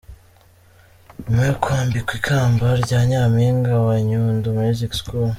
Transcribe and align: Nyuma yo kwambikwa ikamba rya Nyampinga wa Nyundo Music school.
Nyuma 1.23 1.43
yo 1.49 1.55
kwambikwa 1.61 2.13
ikamba 2.19 2.67
rya 2.83 2.99
Nyampinga 3.09 3.73
wa 3.87 3.95
Nyundo 4.07 4.47
Music 4.59 4.91
school. 4.99 5.29